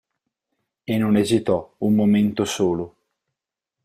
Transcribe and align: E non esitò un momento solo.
E 0.91 0.95
non 0.97 1.15
esitò 1.15 1.75
un 1.79 1.93
momento 1.93 2.43
solo. 2.43 2.85